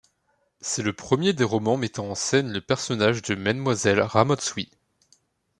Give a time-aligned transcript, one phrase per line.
[0.61, 4.65] C'est le premier des romans mettant en scène le personnage de Mma Ramotswe.